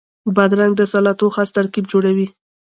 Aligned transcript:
بادرنګ 0.35 0.73
د 0.77 0.81
سلاتو 0.91 1.27
خاص 1.35 1.49
ترکیب 1.57 1.85
جوړوي. 1.91 2.27